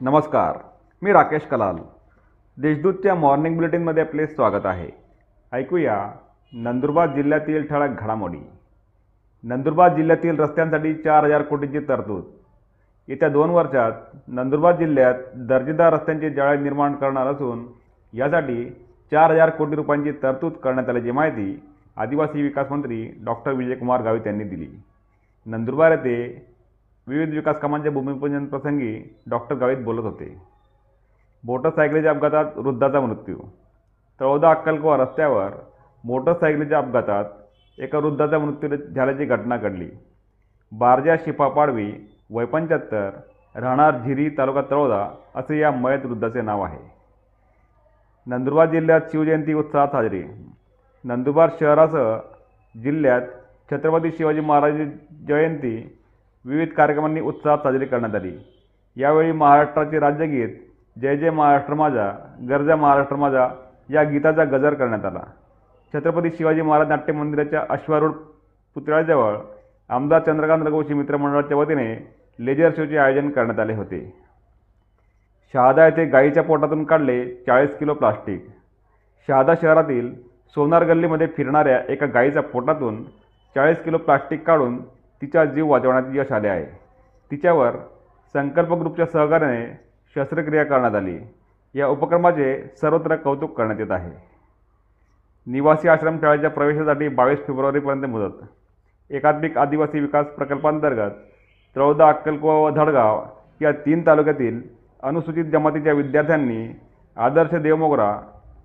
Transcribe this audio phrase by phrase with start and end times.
[0.00, 0.56] नमस्कार
[1.02, 1.76] मी राकेश कलाल.
[2.58, 4.88] देशदूतच्या मॉर्निंग बुलेटिनमध्ये आपले स्वागत आहे.
[5.52, 6.10] ऐकूया
[6.52, 8.38] नंदुरबार जिल्ह्यातील ठळक घडामोडी.
[9.44, 12.24] नंदुरबार जिल्ह्यातील रस्त्यांसाठी चार हजार कोटींची तरतूद.
[13.08, 13.92] येत्या दोन वर्षात
[14.28, 17.66] नंदुरबार जिल्ह्यात दर्जेदार रस्त्यांचे जाळे निर्माण करणार असून
[18.12, 18.64] यासाठी
[19.10, 21.62] चार हजार कोटी रुपयांची तरतूद करण्यात आल्याची माहिती
[21.96, 24.68] आदिवासी विकास मंत्री डॉक्टर विजयकुमार गावित यांनी दिली.
[25.46, 26.46] नंदुरबार येथे
[27.08, 30.42] विविध विकास कामांच्या भूमिपूजन प्रसंगी डॉक्टर गावित बोलत होते.
[31.44, 33.36] मोटरसायकलीच्या अपघातात वृद्धाचा मृत्यू.
[34.20, 35.50] तळोदा अक्कलकोवा रस्त्यावर
[36.04, 37.24] मोटरसायकलीच्या अपघातात
[37.78, 39.90] एका वृद्धाचा मृत्यू झाल्याची घटना घडली.
[40.72, 41.92] बारजा शिपा पाडवी
[42.30, 43.10] वय पंच्याहत्तर
[43.54, 46.78] राहणार झिरी तालुका तळोदा असे या मयत वृद्धाचे नाव आहे.
[48.26, 50.24] नंदुरबार जिल्ह्यात शिवजयंती उत्साहात साजरी.
[51.04, 52.16] नंदुरबार शहरासह
[52.82, 53.22] जिल्ह्यात
[53.70, 54.74] छत्रपती शिवाजी महाराज
[55.28, 55.98] जयंती
[56.46, 58.32] विविध कार्यक्रमांनी उत्साहात साजरी करण्यात आली.
[58.96, 60.48] यावेळी महाराष्ट्राचे राज्यगीत
[61.00, 62.10] जय जय महाराष्ट्र माझा
[62.48, 63.48] गरजा महाराष्ट्र माझा
[63.90, 65.22] या गीताचा गजर करण्यात आला.
[65.94, 68.12] छत्रपती शिवाजी महाराज नाट्य मंदिराच्या अश्वारूढ
[68.74, 69.36] पुतळ्याजवळ
[69.88, 74.00] आमदार चंद्रकांत रघुवंशी मित्रमंडळाच्या वतीने लेजर शोचे आयोजन करण्यात आले होते.
[75.52, 78.46] शहादा येथे गायीच्या पोटातून काढले चाळीस किलो प्लास्टिक.
[79.28, 80.14] शहादा शहरातील
[80.54, 83.02] सोनार गल्लीमध्ये फिरणाऱ्या एका गायीच्या पोटातून
[83.54, 84.78] चाळीस किलो प्लास्टिक काढून
[85.22, 86.64] तिचा जीव वाचवण्यात यश आले आहे.
[87.30, 87.76] तिच्यावर
[88.34, 89.66] संकल्प ग्रुपच्या सहकार्याने
[90.16, 91.18] शस्त्रक्रिया करण्यात आली.
[91.74, 94.10] या उपक्रमाचे सर्वत्र कौतुक करण्यात येत आहे.
[95.46, 98.44] निवासी आश्रमशाळेच्या प्रवेशासाठी बावीस फेब्रुवारीपर्यंत मुदत.
[99.10, 101.10] एकात्मिक आदिवासी विकास प्रकल्पांतर्गत
[101.76, 103.22] त्रौदा अक्कलकोवा व धडगाव
[103.60, 104.60] या तीन तालुक्यातील
[105.02, 106.66] अनुसूचित जमातीच्या विद्यार्थ्यांनी
[107.16, 108.12] आदर्श देवमोगरा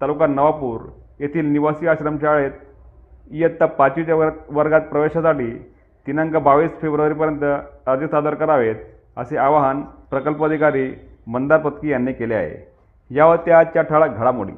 [0.00, 0.80] तालुका नवापूर
[1.20, 2.52] येथील निवासी आश्रमशाळेत
[3.30, 5.50] इयत्ता पाचवीच्या वर्ग वर्गात प्रवेशासाठी
[6.08, 7.42] दिनांक बावीस फेब्रुवारीपर्यंत
[7.86, 8.76] अर्ज सादर करावेत
[9.16, 10.92] असे आवाहन प्रकल्प अधिकारी
[11.26, 12.68] मंदार पत्की यांनी केले आहे.
[13.10, 14.52] यावर त्या आजच्या ठळक घडामोडी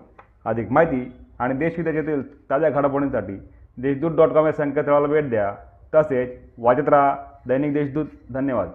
[0.45, 3.35] अधिक माहिती आणि देशविदेशातील ताज्या घडामोडींसाठी
[3.79, 5.55] देशदूत डॉट कॉम या संकेतस्थळाला भेट द्या.
[5.95, 7.17] तसेच वाचत राहा
[7.49, 8.07] दैनिक देशदूत.
[8.35, 8.71] धन्यवाद.